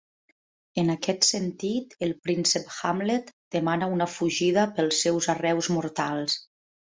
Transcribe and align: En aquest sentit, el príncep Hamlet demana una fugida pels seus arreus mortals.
En 0.83 0.87
aquest 0.93 1.25
sentit, 1.27 1.93
el 2.07 2.15
príncep 2.27 2.71
Hamlet 2.77 3.29
demana 3.57 3.91
una 3.97 4.09
fugida 4.15 4.65
pels 4.81 5.05
seus 5.07 5.29
arreus 5.37 5.71
mortals. 5.77 6.41